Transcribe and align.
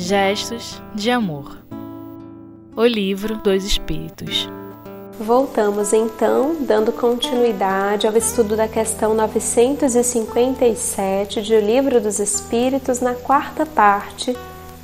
Gestos 0.00 0.80
de 0.94 1.10
Amor 1.10 1.58
O 2.76 2.84
Livro 2.84 3.38
dos 3.38 3.64
Espíritos 3.64 4.48
Voltamos 5.18 5.92
então, 5.92 6.58
dando 6.60 6.92
continuidade 6.92 8.06
ao 8.06 8.16
estudo 8.16 8.54
da 8.54 8.68
questão 8.68 9.12
957 9.12 11.42
de 11.42 11.52
O 11.52 11.60
Livro 11.60 12.00
dos 12.00 12.20
Espíritos, 12.20 13.00
na 13.00 13.14
quarta 13.14 13.66
parte, 13.66 14.36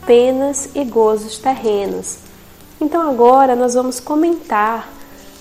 Penas 0.04 0.70
e 0.74 0.82
Gozos 0.82 1.38
Terrenos. 1.38 2.18
Então, 2.80 3.08
agora 3.08 3.54
nós 3.54 3.74
vamos 3.74 4.00
comentar 4.00 4.92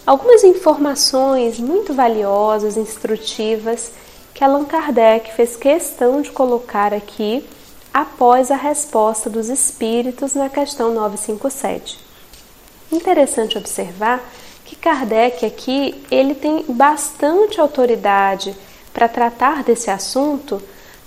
algumas 0.05 0.43
informações 0.43 1.59
muito 1.59 1.95
valiosas, 1.95 2.77
instrutivas, 2.77 3.91
que 4.35 4.43
Allan 4.43 4.65
Kardec 4.65 5.33
fez 5.33 5.55
questão 5.55 6.21
de 6.21 6.29
colocar 6.29 6.93
aqui 6.93 7.43
após 7.93 8.49
a 8.49 8.55
resposta 8.55 9.29
dos 9.29 9.49
espíritos 9.49 10.33
na 10.33 10.49
questão 10.49 10.93
957. 10.93 11.99
Interessante 12.91 13.57
observar 13.57 14.23
que 14.65 14.75
Kardec 14.75 15.45
aqui 15.45 16.03
ele 16.09 16.33
tem 16.33 16.65
bastante 16.67 17.59
autoridade 17.59 18.55
para 18.93 19.07
tratar 19.07 19.63
desse 19.63 19.89
assunto, 19.89 20.61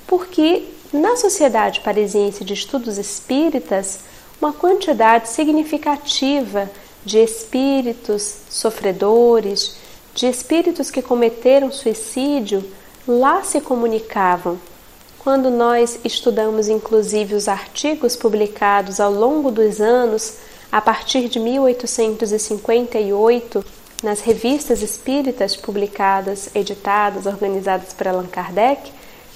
porque 0.06 0.64
na 0.92 1.16
Sociedade 1.16 1.80
Parisiense 1.80 2.45
de 2.45 2.54
Estudos 2.54 2.98
Espíritas, 2.98 4.00
uma 4.40 4.52
quantidade 4.52 5.28
significativa 5.28 6.70
de 7.04 7.18
espíritos 7.18 8.37
sofredores, 8.48 9.76
de 10.14 10.26
espíritos 10.26 10.90
que 10.90 11.02
cometeram 11.02 11.73
suicídio, 11.73 12.64
lá 13.06 13.42
se 13.42 13.60
comunicavam. 13.60 14.59
Quando 15.27 15.51
nós 15.51 15.99
estudamos 16.05 16.69
inclusive 16.69 17.35
os 17.35 17.49
artigos 17.49 18.15
publicados 18.15 19.01
ao 19.01 19.10
longo 19.10 19.51
dos 19.51 19.80
anos 19.80 20.35
a 20.71 20.80
partir 20.80 21.29
de 21.29 21.41
1858, 21.41 23.65
nas 24.04 24.21
revistas 24.21 24.82
espíritas 24.82 25.57
publicadas, 25.57 26.49
editadas, 26.54 27.27
organizadas 27.27 27.93
por 27.93 28.07
Allan 28.07 28.29
Kardec, 28.29 28.93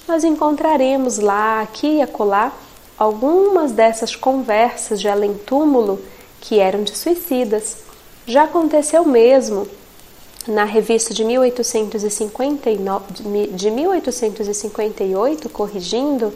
nós 0.06 0.22
encontraremos 0.22 1.18
lá, 1.18 1.60
aqui 1.60 1.96
e 1.96 2.02
acolá, 2.02 2.52
algumas 2.96 3.72
dessas 3.72 4.14
conversas 4.14 5.00
de 5.00 5.08
além-túmulo 5.08 6.00
que 6.40 6.60
eram 6.60 6.84
de 6.84 6.96
suicidas. 6.96 7.78
Já 8.28 8.44
aconteceu 8.44 9.04
mesmo 9.04 9.66
na 10.46 10.64
revista 10.64 11.12
de 11.12 11.24
1859, 11.24 13.48
de 13.52 13.70
1858, 13.70 15.48
corrigindo, 15.48 16.32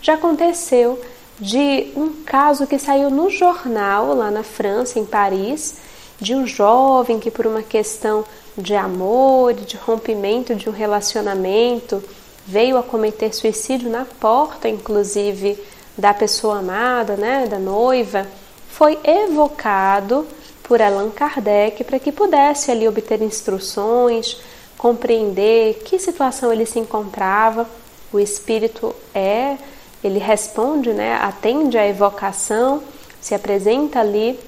já 0.00 0.14
aconteceu 0.14 1.00
de 1.38 1.92
um 1.96 2.12
caso 2.24 2.66
que 2.66 2.78
saiu 2.78 3.10
no 3.10 3.28
jornal 3.28 4.14
lá 4.14 4.30
na 4.30 4.42
França, 4.42 4.98
em 4.98 5.04
Paris, 5.04 5.76
de 6.20 6.34
um 6.34 6.46
jovem 6.46 7.18
que, 7.18 7.30
por 7.30 7.46
uma 7.46 7.62
questão 7.62 8.24
de 8.56 8.74
amor, 8.74 9.54
de 9.54 9.76
rompimento 9.76 10.54
de 10.54 10.68
um 10.68 10.72
relacionamento, 10.72 12.02
veio 12.46 12.76
a 12.76 12.82
cometer 12.82 13.34
suicídio 13.34 13.90
na 13.90 14.04
porta, 14.04 14.68
inclusive, 14.68 15.58
da 15.96 16.14
pessoa 16.14 16.58
amada, 16.58 17.16
né, 17.16 17.46
da 17.46 17.58
noiva, 17.58 18.26
foi 18.68 18.98
evocado 19.04 20.26
por 20.62 20.80
Allan 20.80 21.10
Kardec 21.10 21.84
para 21.84 21.98
que 21.98 22.12
pudesse 22.12 22.70
ali 22.70 22.86
obter 22.86 23.20
instruções, 23.22 24.40
compreender 24.78 25.82
que 25.84 25.98
situação 25.98 26.52
ele 26.52 26.66
se 26.66 26.78
encontrava. 26.78 27.68
O 28.12 28.18
espírito 28.20 28.94
é 29.14 29.56
ele 30.02 30.18
responde, 30.18 30.92
né, 30.92 31.14
atende 31.14 31.78
à 31.78 31.86
evocação, 31.86 32.82
se 33.20 33.34
apresenta 33.34 34.00
ali 34.00 34.38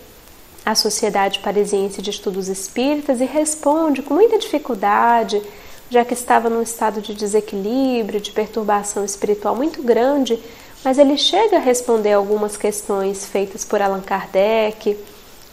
à 0.67 0.75
Sociedade 0.75 1.39
Parisiense 1.39 2.03
de 2.03 2.11
Estudos 2.11 2.49
Espíritas 2.49 3.21
e 3.21 3.25
responde 3.25 4.03
com 4.03 4.15
muita 4.15 4.39
dificuldade, 4.39 5.41
já 5.89 6.05
que 6.05 6.15
estava 6.15 6.51
num 6.51 6.63
estado 6.63 7.01
de 7.01 7.15
desequilíbrio, 7.15 8.21
de 8.21 8.33
perturbação 8.33 9.05
espiritual 9.05 9.55
muito 9.55 9.83
grande, 9.83 10.43
mas 10.83 10.99
ele 10.99 11.17
chega 11.17 11.57
a 11.57 11.61
responder 11.61 12.13
algumas 12.13 12.57
questões 12.57 13.25
feitas 13.25 13.65
por 13.65 13.81
Allan 13.81 14.01
Kardec, 14.01 14.97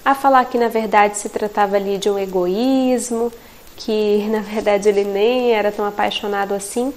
a 0.03 0.15
falar 0.15 0.45
que 0.45 0.57
na 0.57 0.67
verdade 0.67 1.17
se 1.17 1.29
tratava 1.29 1.75
ali 1.75 1.97
de 1.97 2.09
um 2.09 2.17
egoísmo, 2.17 3.31
que 3.75 4.27
na 4.29 4.39
verdade 4.39 4.89
ele 4.89 5.03
nem 5.03 5.51
era 5.51 5.71
tão 5.71 5.85
apaixonado 5.85 6.53
assim, 6.53 6.93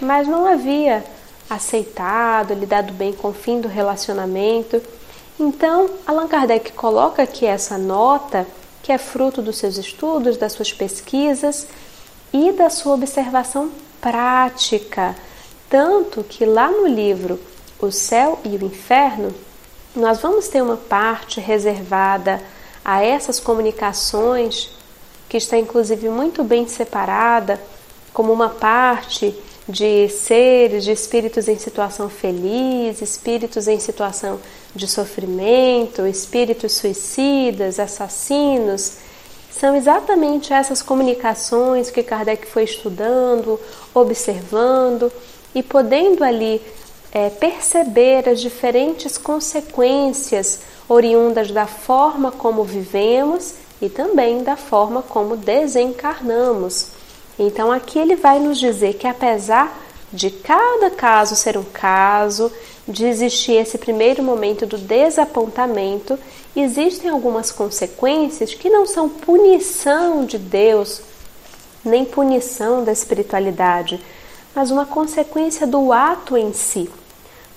mas 0.00 0.26
não 0.26 0.46
havia 0.46 1.04
aceitado, 1.48 2.54
lidado 2.54 2.92
bem 2.92 3.12
com 3.12 3.28
o 3.28 3.32
fim 3.32 3.60
do 3.60 3.68
relacionamento. 3.68 4.80
Então, 5.40 5.88
Allan 6.06 6.26
Kardec 6.26 6.72
coloca 6.72 7.22
aqui 7.22 7.46
essa 7.46 7.78
nota, 7.78 8.46
que 8.82 8.92
é 8.92 8.98
fruto 8.98 9.40
dos 9.40 9.56
seus 9.56 9.76
estudos, 9.76 10.36
das 10.36 10.52
suas 10.52 10.72
pesquisas 10.72 11.66
e 12.32 12.52
da 12.52 12.68
sua 12.68 12.94
observação 12.94 13.70
prática. 14.00 15.14
Tanto 15.68 16.24
que 16.24 16.44
lá 16.44 16.70
no 16.70 16.86
livro 16.86 17.38
O 17.80 17.90
Céu 17.90 18.40
e 18.44 18.56
o 18.56 18.64
Inferno, 18.64 19.32
nós 19.94 20.20
vamos 20.20 20.48
ter 20.48 20.62
uma 20.62 20.76
parte 20.76 21.40
reservada 21.40 22.40
a 22.84 23.02
essas 23.02 23.40
comunicações, 23.40 24.70
que 25.28 25.36
está 25.36 25.58
inclusive 25.58 26.08
muito 26.08 26.42
bem 26.42 26.66
separada, 26.66 27.60
como 28.12 28.32
uma 28.32 28.48
parte 28.48 29.34
de 29.68 30.08
seres, 30.08 30.84
de 30.84 30.92
espíritos 30.92 31.46
em 31.46 31.58
situação 31.58 32.08
feliz, 32.08 33.02
espíritos 33.02 33.68
em 33.68 33.78
situação 33.78 34.40
de 34.74 34.88
sofrimento, 34.88 36.06
espíritos 36.06 36.72
suicidas, 36.72 37.78
assassinos. 37.78 38.94
São 39.50 39.76
exatamente 39.76 40.52
essas 40.52 40.80
comunicações 40.80 41.90
que 41.90 42.02
Kardec 42.02 42.46
foi 42.46 42.64
estudando, 42.64 43.60
observando 43.92 45.12
e 45.54 45.62
podendo 45.62 46.24
ali 46.24 46.62
é, 47.12 47.30
perceber 47.30 48.28
as 48.28 48.40
diferentes 48.40 49.16
consequências 49.16 50.60
oriundas 50.88 51.50
da 51.50 51.66
forma 51.66 52.32
como 52.32 52.64
vivemos 52.64 53.54
e 53.80 53.88
também 53.88 54.42
da 54.42 54.56
forma 54.56 55.02
como 55.02 55.36
desencarnamos. 55.36 56.88
Então 57.38 57.70
aqui 57.70 57.98
ele 57.98 58.16
vai 58.16 58.38
nos 58.38 58.58
dizer 58.58 58.94
que 58.94 59.06
apesar 59.06 59.86
de 60.12 60.30
cada 60.30 60.90
caso 60.90 61.36
ser 61.36 61.56
um 61.56 61.64
caso, 61.64 62.50
de 62.88 63.04
existir 63.04 63.52
esse 63.52 63.76
primeiro 63.76 64.22
momento 64.22 64.66
do 64.66 64.78
desapontamento, 64.78 66.18
existem 66.56 67.10
algumas 67.10 67.52
consequências 67.52 68.54
que 68.54 68.70
não 68.70 68.86
são 68.86 69.08
punição 69.08 70.24
de 70.24 70.38
Deus, 70.38 71.02
nem 71.84 72.04
punição 72.04 72.82
da 72.82 72.90
espiritualidade, 72.90 74.00
mas 74.54 74.70
uma 74.70 74.86
consequência 74.86 75.66
do 75.66 75.92
ato 75.92 76.36
em 76.36 76.52
si. 76.52 76.90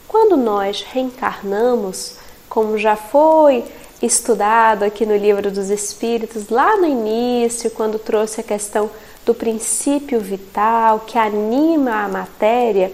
Quando 0.07 0.35
nós 0.35 0.81
reencarnamos, 0.81 2.18
como 2.50 2.78
já 2.78 2.96
foi 2.96 3.63
estudado 4.02 4.84
aqui 4.84 5.06
no 5.06 5.16
Livro 5.16 5.52
dos 5.52 5.69
Espíritos, 5.69 6.50
lá 6.50 6.75
no 6.78 6.85
início, 6.85 7.72
quando 7.72 8.00
trouxe 8.00 8.41
a 8.41 8.44
questão 8.44 8.90
do 9.25 9.34
princípio 9.34 10.19
vital 10.19 11.02
que 11.06 11.18
anima 11.18 12.03
a 12.03 12.07
matéria, 12.07 12.91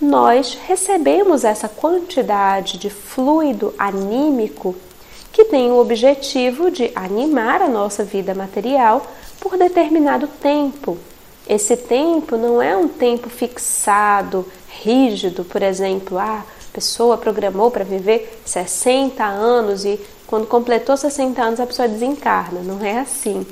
nós 0.00 0.56
recebemos 0.66 1.44
essa 1.44 1.68
quantidade 1.68 2.78
de 2.78 2.90
fluido 2.90 3.74
anímico 3.78 4.74
que 5.32 5.44
tem 5.44 5.70
o 5.70 5.78
objetivo 5.78 6.70
de 6.70 6.90
animar 6.94 7.60
a 7.60 7.68
nossa 7.68 8.04
vida 8.04 8.34
material 8.34 9.06
por 9.40 9.58
determinado 9.58 10.26
tempo. 10.26 10.96
Esse 11.48 11.76
tempo 11.76 12.36
não 12.36 12.60
é 12.60 12.76
um 12.76 12.88
tempo 12.88 13.30
fixado, 13.30 14.46
rígido, 14.68 15.44
por 15.44 15.62
exemplo, 15.62 16.18
ah, 16.18 16.42
a 16.44 16.72
pessoa 16.72 17.16
programou 17.16 17.70
para 17.70 17.84
viver 17.84 18.40
60 18.44 19.24
anos 19.24 19.84
e 19.84 20.00
quando 20.26 20.46
completou 20.46 20.96
60 20.96 21.40
anos 21.40 21.60
a 21.60 21.66
pessoa 21.66 21.88
desencarna. 21.88 22.60
Não 22.60 22.84
é 22.84 22.98
assim. 22.98 23.46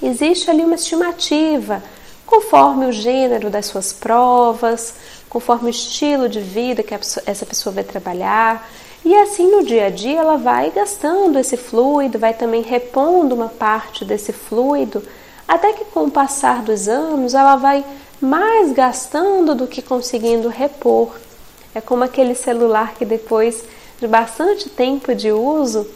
Existe 0.00 0.48
ali 0.48 0.62
uma 0.62 0.76
estimativa, 0.76 1.82
conforme 2.24 2.86
o 2.86 2.92
gênero 2.92 3.50
das 3.50 3.66
suas 3.66 3.92
provas, 3.92 4.94
conforme 5.28 5.68
o 5.68 5.70
estilo 5.70 6.28
de 6.28 6.40
vida 6.40 6.84
que 6.84 6.94
essa 6.94 7.44
pessoa 7.44 7.74
vai 7.74 7.84
trabalhar. 7.84 8.70
E 9.04 9.14
assim 9.16 9.50
no 9.50 9.64
dia 9.64 9.86
a 9.86 9.90
dia 9.90 10.20
ela 10.20 10.36
vai 10.36 10.70
gastando 10.70 11.38
esse 11.38 11.56
fluido, 11.56 12.18
vai 12.18 12.34
também 12.34 12.62
repondo 12.62 13.34
uma 13.34 13.48
parte 13.48 14.04
desse 14.04 14.32
fluido, 14.32 15.02
até 15.48 15.72
que 15.72 15.86
com 15.86 16.04
o 16.04 16.10
passar 16.10 16.62
dos 16.62 16.86
anos 16.86 17.32
ela 17.32 17.56
vai 17.56 17.82
mais 18.20 18.70
gastando 18.72 19.54
do 19.54 19.66
que 19.66 19.80
conseguindo 19.80 20.48
repor. 20.48 21.16
É 21.74 21.80
como 21.80 22.04
aquele 22.04 22.34
celular 22.34 22.94
que 22.94 23.06
depois 23.06 23.64
de 23.98 24.06
bastante 24.06 24.68
tempo 24.68 25.14
de 25.14 25.32
uso, 25.32 25.88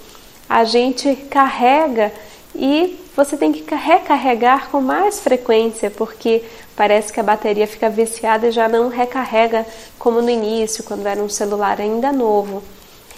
a 0.49 0.65
gente 0.65 1.15
carrega 1.31 2.11
e 2.55 2.99
você 3.15 3.37
tem 3.37 3.53
que 3.53 3.63
recarregar 3.75 4.71
com 4.71 4.81
mais 4.81 5.21
frequência, 5.21 5.91
porque 5.91 6.43
parece 6.75 7.13
que 7.13 7.21
a 7.21 7.23
bateria 7.23 7.67
fica 7.67 7.91
viciada 7.91 8.49
e 8.49 8.53
já 8.53 8.69
não 8.69 8.89
recarrega 8.89 9.67
como 9.99 10.23
no 10.23 10.31
início, 10.31 10.85
quando 10.85 11.07
era 11.07 11.23
um 11.23 11.29
celular 11.29 11.81
ainda 11.81 12.11
novo. 12.11 12.63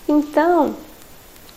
Então, 0.08 0.74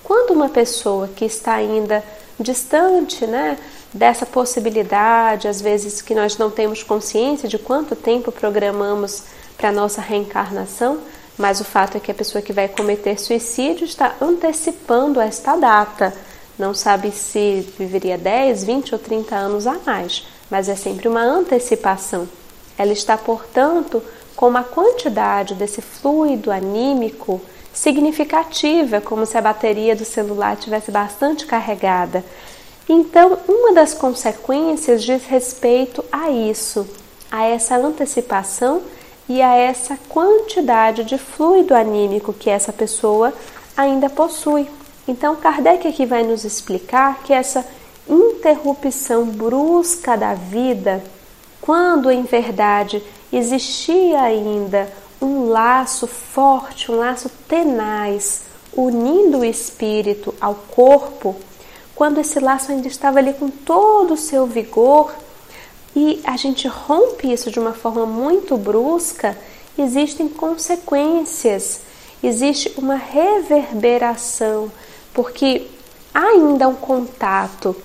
quando 0.04 0.32
uma 0.32 0.50
pessoa 0.50 1.08
que 1.08 1.26
está 1.26 1.54
ainda 1.56 2.04
distante, 2.40 3.26
né, 3.26 3.58
dessa 3.94 4.26
possibilidade, 4.26 5.48
às 5.48 5.62
vezes 5.62 6.02
que 6.02 6.14
nós 6.14 6.38
não 6.38 6.50
temos 6.50 6.84
consciência 6.84 7.48
de 7.48 7.58
quanto 7.58 7.96
tempo 7.96 8.32
programamos 8.32 9.24
para 9.58 9.70
a 9.70 9.72
nossa 9.72 10.02
reencarnação, 10.02 11.00
mas 11.38 11.60
o 11.60 11.64
fato 11.64 11.98
é 11.98 12.00
que 12.00 12.12
a 12.12 12.16
pessoa 12.16 12.42
que 12.42 12.54
vai 12.54 12.68
cometer 12.68 13.20
suicídio 13.20 13.86
está 13.86 14.16
antecipando 14.20 15.22
esta 15.22 15.56
data. 15.56 16.14
Não 16.58 16.74
sabe 16.74 17.12
se 17.12 17.68
viveria 17.78 18.18
10, 18.18 18.64
20 18.64 18.94
ou 18.94 19.00
30 19.00 19.36
anos 19.36 19.68
a 19.68 19.78
mais, 19.86 20.26
mas 20.50 20.68
é 20.68 20.76
sempre 20.76 21.08
uma 21.08 21.22
antecipação. 21.22 22.28
Ela 22.78 22.94
está, 22.94 23.18
portanto, 23.18 24.02
com 24.36 24.48
uma 24.48 24.64
quantidade 24.64 25.54
desse 25.54 25.82
fluido 25.82 26.52
anímico 26.52 27.42
significativa, 27.74 29.00
como 29.00 29.26
se 29.26 29.38
a 29.38 29.42
bateria 29.42 29.96
do 29.96 30.06
celular 30.06 30.56
tivesse 30.58 30.90
bastante 30.92 31.46
carregada. 31.46 32.24
Então, 32.90 33.38
uma 33.48 33.74
das 33.74 33.94
consequências 33.94 35.04
diz 35.04 35.26
respeito 35.26 36.04
a 36.12 36.30
isso, 36.30 36.88
a 37.30 37.46
essa 37.46 37.76
antecipação 37.76 38.82
e 39.28 39.42
a 39.42 39.54
essa 39.56 39.98
quantidade 40.08 41.04
de 41.04 41.18
fluido 41.18 41.76
anímico 41.76 42.32
que 42.32 42.50
essa 42.50 42.72
pessoa 42.72 43.34
ainda 43.76 44.10
possui. 44.10 44.68
Então, 45.06 45.36
Kardec 45.36 45.88
aqui 45.88 46.06
vai 46.06 46.24
nos 46.24 46.46
explicar 46.46 47.24
que 47.24 47.34
essa 47.34 47.66
interrupção 48.10 49.26
brusca 49.26 50.18
da 50.18 50.34
vida, 50.34 51.04
quando 51.60 52.10
em 52.10 52.24
verdade 52.24 53.04
existia 53.32 54.22
ainda 54.22 54.90
um 55.22 55.50
laço 55.50 56.08
forte, 56.08 56.92
um 56.92 56.96
laço 56.96 57.30
tenaz, 57.48 58.44
unindo 58.74 59.40
o 59.40 59.46
espírito 59.46 60.34
ao 60.40 60.56
corpo, 60.56 61.36
quando 61.98 62.20
esse 62.20 62.40
laço 62.40 62.72
ainda 62.72 62.88
estava 62.88 63.18
ali 63.18 63.34
com 63.34 63.50
todo 63.50 64.14
o 64.14 64.18
seu 64.18 64.46
vigor 64.46 65.12
e 65.96 66.22
a 66.24 66.38
gente 66.38 66.68
rompe 66.68 67.34
isso 67.34 67.50
de 67.50 67.60
uma 67.60 67.74
forma 67.74 68.06
muito 68.06 68.56
brusca, 68.56 69.36
existem 69.76 70.30
consequências, 70.30 71.82
existe 72.22 72.72
uma 72.78 72.94
reverberação, 72.94 74.72
porque 75.12 75.66
ainda 76.14 76.68
um 76.68 76.76
contato 76.76 77.76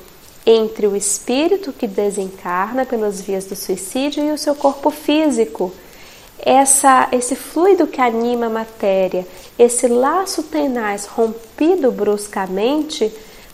entre 0.44 0.86
o 0.86 0.94
espírito 0.94 1.72
que 1.72 1.86
desencarna 1.86 2.84
pelas 2.84 3.18
vias 3.22 3.46
do 3.46 3.56
suicídio 3.56 4.22
e 4.22 4.30
o 4.30 4.36
seu 4.36 4.54
corpo 4.54 4.90
físico. 4.90 5.72
Essa, 6.38 7.08
esse 7.12 7.34
fluido 7.34 7.86
que 7.86 8.00
anima 8.00 8.46
a 8.46 8.50
matéria, 8.50 9.26
esse 9.58 9.88
laço 9.88 10.42
tenaz 10.42 11.06
rompido 11.06 11.90
bruscamente, 11.90 13.10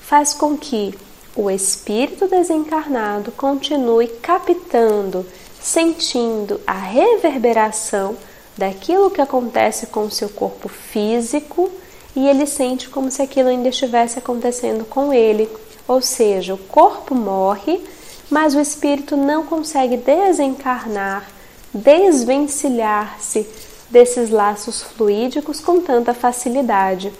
faz 0.08 0.32
com 0.32 0.56
que 0.56 0.99
o 1.37 1.50
espírito 1.50 2.26
desencarnado 2.26 3.31
continue 3.31 4.08
captando, 4.08 5.26
sentindo 5.60 6.58
a 6.66 6.72
reverberação 6.72 8.16
daquilo 8.56 9.10
que 9.10 9.20
acontece 9.20 9.87
com 9.88 10.05
o 10.05 10.10
seu 10.10 10.31
corpo 10.31 10.66
físico 10.66 11.70
e 12.16 12.26
ele 12.26 12.46
sente 12.46 12.88
como 12.88 13.10
se 13.10 13.20
aquilo 13.20 13.50
ainda 13.50 13.69
estivesse 13.69 14.19
acontecendo 14.19 14.87
com 14.87 15.12
ele. 15.12 15.46
Ou 15.87 16.00
seja, 16.00 16.55
o 16.55 16.58
corpo 16.58 17.14
morre, 17.14 17.78
mas 18.31 18.55
o 18.55 18.60
espírito 18.60 19.14
não 19.14 19.44
consegue 19.44 19.99
desencarnar, 19.99 21.28
desvencilhar-se 21.72 23.46
desses 23.90 24.31
laços 24.31 24.82
fluídicos 24.82 25.60
com 25.60 25.81
tanta 25.81 26.14
facilidade. 26.14 27.12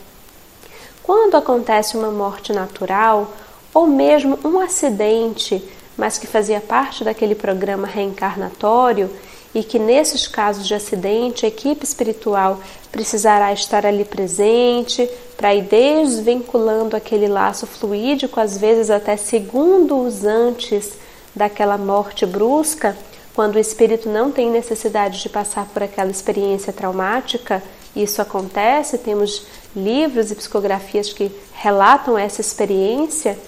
Quando 1.09 1.39
acontece 1.39 1.97
uma 1.97 2.11
morte 2.11 2.53
natural, 2.53 3.33
ou 3.73 3.87
mesmo 3.87 4.39
um 4.45 4.61
acidente, 4.61 5.67
mas 5.97 6.19
que 6.19 6.27
fazia 6.27 6.61
parte 6.61 7.03
daquele 7.03 7.35
programa 7.35 7.87
reencarnatório 7.87 9.09
e 9.55 9.65
que 9.65 9.79
nesses 9.79 10.29
casos 10.29 10.67
de 10.67 10.75
acidente 10.75 11.47
a 11.47 11.49
equipe 11.49 11.83
espiritual 11.83 12.61
precisará 12.93 13.51
estar 13.55 13.87
ali 13.87 14.05
presente 14.05 15.09
para 15.35 15.55
ir 15.55 15.63
desvinculando 15.63 16.95
aquele 16.95 17.27
laço 17.27 17.67
fluídico, 17.67 18.39
às 18.39 18.59
vezes 18.59 18.91
até 18.91 19.17
segundos 19.17 20.27
antes 20.27 20.93
daquela 21.35 21.79
morte 21.79 22.27
brusca, 22.27 22.95
quando 23.35 23.55
o 23.55 23.59
espírito 23.59 24.11
não 24.11 24.31
tem 24.31 24.51
necessidade 24.51 25.23
de 25.23 25.31
passar 25.31 25.65
por 25.73 25.83
aquela 25.83 26.11
experiência 26.11 26.71
traumática, 26.71 27.63
isso 27.95 28.23
acontece, 28.23 28.99
temos 28.99 29.47
livros 29.75 30.31
e 30.31 30.35
psicografias 30.35 31.13
que 31.13 31.31
relatam 31.55 32.19
essa 32.19 32.41
experiência. 32.41 33.39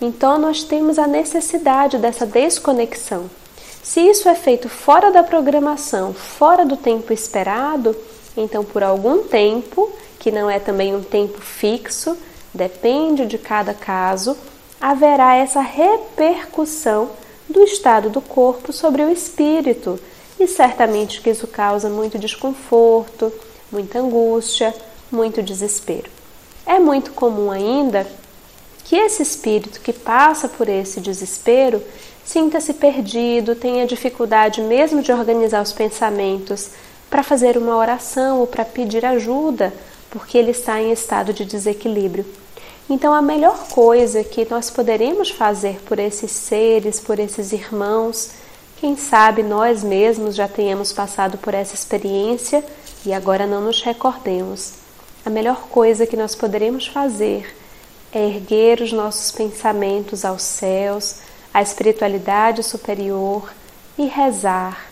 Então, 0.00 0.38
nós 0.38 0.62
temos 0.62 0.98
a 0.98 1.06
necessidade 1.06 1.98
dessa 1.98 2.24
desconexão. 2.24 3.28
Se 3.82 4.00
isso 4.00 4.28
é 4.28 4.34
feito 4.34 4.68
fora 4.68 5.10
da 5.10 5.22
programação, 5.22 6.12
fora 6.12 6.64
do 6.64 6.76
tempo 6.76 7.12
esperado, 7.12 7.96
então 8.36 8.64
por 8.64 8.82
algum 8.82 9.24
tempo, 9.24 9.90
que 10.18 10.30
não 10.30 10.50
é 10.50 10.58
também 10.58 10.94
um 10.94 11.02
tempo 11.02 11.40
fixo, 11.40 12.16
depende 12.52 13.24
de 13.26 13.38
cada 13.38 13.72
caso, 13.72 14.36
haverá 14.80 15.36
essa 15.36 15.60
repercussão 15.60 17.10
do 17.48 17.62
estado 17.62 18.10
do 18.10 18.20
corpo 18.20 18.72
sobre 18.72 19.02
o 19.02 19.10
espírito, 19.10 19.98
e 20.38 20.46
certamente 20.46 21.20
que 21.20 21.30
isso 21.30 21.46
causa 21.46 21.88
muito 21.88 22.18
desconforto, 22.18 23.32
muita 23.70 23.98
angústia, 23.98 24.74
muito 25.10 25.42
desespero. 25.42 26.10
É 26.66 26.78
muito 26.78 27.12
comum 27.12 27.50
ainda 27.50 28.06
que 28.84 28.96
esse 28.96 29.22
espírito 29.22 29.80
que 29.80 29.92
passa 29.92 30.48
por 30.48 30.68
esse 30.68 31.00
desespero 31.00 31.82
sinta-se 32.24 32.74
perdido, 32.74 33.54
tenha 33.54 33.86
dificuldade 33.86 34.60
mesmo 34.60 35.02
de 35.02 35.10
organizar 35.10 35.62
os 35.62 35.72
pensamentos 35.72 36.70
para 37.08 37.22
fazer 37.22 37.56
uma 37.56 37.76
oração 37.76 38.40
ou 38.40 38.46
para 38.46 38.64
pedir 38.66 39.04
ajuda, 39.04 39.72
porque 40.10 40.36
ele 40.36 40.50
está 40.50 40.80
em 40.80 40.92
estado 40.92 41.32
de 41.32 41.44
desequilíbrio. 41.44 42.26
Então, 42.88 43.12
a 43.12 43.20
melhor 43.20 43.68
coisa 43.68 44.24
que 44.24 44.46
nós 44.50 44.70
poderemos 44.70 45.30
fazer 45.30 45.80
por 45.86 45.98
esses 45.98 46.30
seres, 46.30 47.00
por 47.00 47.18
esses 47.18 47.52
irmãos, 47.52 48.30
quem 48.78 48.96
sabe 48.96 49.42
nós 49.42 49.82
mesmos 49.82 50.34
já 50.34 50.48
tenhamos 50.48 50.92
passado 50.92 51.36
por 51.38 51.52
essa 51.52 51.74
experiência 51.74 52.64
e 53.04 53.12
agora 53.12 53.46
não 53.46 53.60
nos 53.60 53.82
recordemos. 53.82 54.74
A 55.24 55.30
melhor 55.30 55.68
coisa 55.68 56.06
que 56.06 56.16
nós 56.16 56.34
poderemos 56.34 56.86
fazer 56.86 57.54
é 58.12 58.26
erguer 58.26 58.80
os 58.80 58.92
nossos 58.92 59.30
pensamentos 59.30 60.24
aos 60.24 60.42
céus, 60.42 61.16
à 61.52 61.60
espiritualidade 61.60 62.62
superior 62.62 63.52
e 63.98 64.06
rezar. 64.06 64.86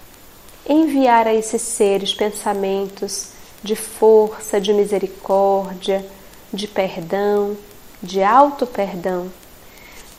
Enviar 0.68 1.26
a 1.26 1.34
esses 1.34 1.62
seres 1.62 2.12
pensamentos 2.12 3.28
de 3.62 3.76
força, 3.76 4.60
de 4.60 4.72
misericórdia, 4.72 6.04
de 6.52 6.66
perdão, 6.66 7.56
de 8.02 8.22
auto-perdão. 8.22 9.30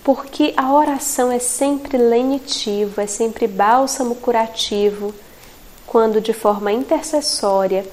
Porque 0.03 0.53
a 0.55 0.73
oração 0.73 1.31
é 1.31 1.39
sempre 1.39 1.97
lenitivo, 1.97 3.01
é 3.01 3.07
sempre 3.07 3.45
bálsamo 3.45 4.15
curativo, 4.15 5.13
quando 5.87 6.21
de 6.21 6.33
forma 6.33 6.71
intercessória 6.71 7.85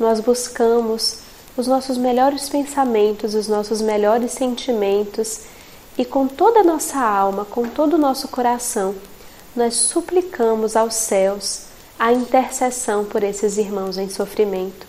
nós 0.00 0.18
buscamos 0.18 1.18
os 1.56 1.66
nossos 1.66 1.96
melhores 1.96 2.48
pensamentos, 2.48 3.34
os 3.34 3.46
nossos 3.46 3.80
melhores 3.80 4.32
sentimentos 4.32 5.42
e 5.96 6.04
com 6.04 6.26
toda 6.26 6.60
a 6.60 6.64
nossa 6.64 6.98
alma, 6.98 7.44
com 7.44 7.68
todo 7.68 7.94
o 7.94 7.98
nosso 7.98 8.26
coração, 8.26 8.94
nós 9.54 9.74
suplicamos 9.74 10.74
aos 10.74 10.94
céus 10.94 11.66
a 11.96 12.12
intercessão 12.12 13.04
por 13.04 13.22
esses 13.22 13.56
irmãos 13.56 13.98
em 13.98 14.08
sofrimento. 14.08 14.86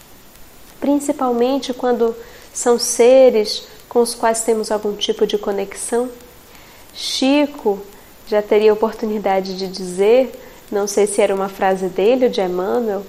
Principalmente 0.79 1.71
quando 1.73 2.15
são 2.51 2.79
seres 2.79 3.67
com 3.89 3.99
os 3.99 4.15
quais 4.15 4.41
temos 4.41 4.71
algum 4.71 4.93
tipo 4.95 5.27
de 5.27 5.37
conexão. 5.37 6.09
Chico 6.93 7.79
já 8.27 8.41
teria 8.41 8.73
oportunidade 8.73 9.57
de 9.57 9.67
dizer, 9.67 10.31
não 10.71 10.87
sei 10.87 11.07
se 11.07 11.21
era 11.21 11.33
uma 11.33 11.49
frase 11.49 11.87
dele 11.87 12.25
ou 12.25 12.31
de 12.31 12.41
Emmanuel, 12.41 13.05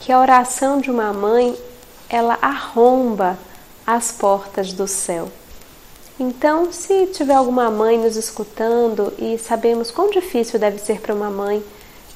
que 0.00 0.12
a 0.12 0.20
oração 0.20 0.80
de 0.80 0.90
uma 0.90 1.12
mãe 1.12 1.56
ela 2.08 2.38
arromba 2.40 3.38
as 3.86 4.12
portas 4.12 4.72
do 4.72 4.86
céu. 4.86 5.28
Então, 6.20 6.72
se 6.72 7.06
tiver 7.06 7.34
alguma 7.34 7.70
mãe 7.70 7.96
nos 7.96 8.16
escutando 8.16 9.12
e 9.18 9.38
sabemos 9.38 9.90
quão 9.90 10.10
difícil 10.10 10.58
deve 10.58 10.78
ser 10.78 11.00
para 11.00 11.14
uma 11.14 11.30
mãe 11.30 11.62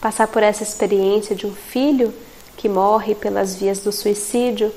passar 0.01 0.27
por 0.27 0.43
essa 0.43 0.65
experiência 0.65 1.37
de 1.37 1.47
um 1.47 1.55
filho 1.55 2.13
que 2.57 2.69
morre 2.69 3.15
pelas 3.15 3.55
vias 3.55 3.79
do 3.79 3.93
suicídio, 3.93 4.73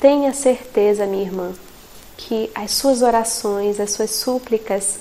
tenha 0.00 0.32
certeza, 0.32 1.04
minha 1.04 1.24
irmã, 1.24 1.52
que 2.16 2.50
as 2.54 2.70
suas 2.72 3.02
orações, 3.02 3.78
as 3.78 3.90
suas 3.90 4.10
súplicas 4.10 4.98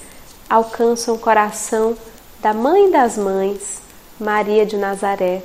alcançam 0.49 1.15
o 1.15 1.19
coração 1.19 1.95
da 2.41 2.53
Mãe 2.53 2.91
das 2.91 3.17
Mães, 3.17 3.79
Maria 4.19 4.65
de 4.65 4.77
Nazaré, 4.77 5.43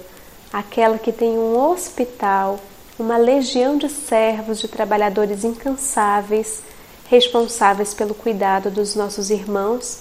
aquela 0.52 0.98
que 0.98 1.12
tem 1.12 1.38
um 1.38 1.58
hospital 1.58 2.58
uma 2.98 3.16
legião 3.16 3.76
de 3.76 3.88
servos, 3.88 4.60
de 4.60 4.68
trabalhadores 4.68 5.44
incansáveis, 5.44 6.62
responsáveis 7.08 7.92
pelo 7.92 8.14
cuidado 8.14 8.70
dos 8.70 8.94
nossos 8.94 9.30
irmãos 9.30 10.00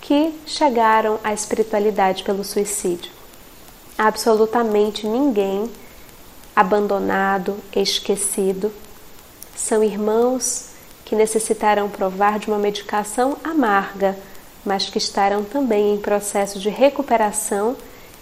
que 0.00 0.34
chegaram 0.44 1.18
à 1.22 1.32
espiritualidade 1.32 2.24
pelo 2.24 2.42
suicídio. 2.42 3.10
Absolutamente 3.96 5.06
ninguém 5.06 5.70
abandonado, 6.54 7.56
esquecido. 7.74 8.72
São 9.54 9.82
irmãos 9.84 10.70
que 11.04 11.14
necessitarão 11.14 11.88
provar 11.88 12.38
de 12.38 12.48
uma 12.48 12.58
medicação 12.58 13.36
amarga, 13.44 14.18
mas 14.64 14.88
que 14.88 14.98
estarão 14.98 15.44
também 15.44 15.94
em 15.94 15.98
processo 15.98 16.58
de 16.58 16.68
recuperação 16.68 17.76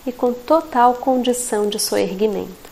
e 0.06 0.12
com 0.12 0.32
total 0.32 0.94
condição 0.94 1.68
de 1.68 1.78
soerguimento. 1.78 2.70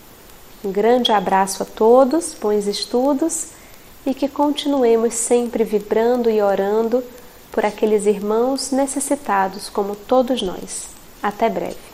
Um 0.64 0.72
grande 0.72 1.12
abraço 1.12 1.62
a 1.62 1.66
todos, 1.66 2.34
bons 2.34 2.66
estudos 2.66 3.48
e 4.04 4.14
que 4.14 4.28
continuemos 4.28 5.14
sempre 5.14 5.64
vibrando 5.64 6.30
e 6.30 6.42
orando 6.42 7.02
por 7.52 7.64
aqueles 7.64 8.06
irmãos 8.06 8.70
necessitados 8.70 9.68
como 9.68 9.94
todos 9.94 10.42
nós. 10.42 10.88
Até 11.22 11.48
breve. 11.48 11.87